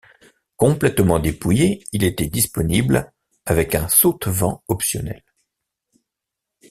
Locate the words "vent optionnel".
4.27-5.23